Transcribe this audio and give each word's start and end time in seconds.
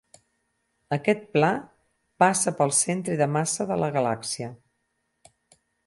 Aquest 0.97 1.27
pla 1.35 1.51
passa 2.25 2.55
pel 2.63 2.75
centre 2.79 3.21
de 3.23 3.31
massa 3.37 3.71
de 3.73 3.81
la 3.85 3.93
galàxia. 3.99 4.53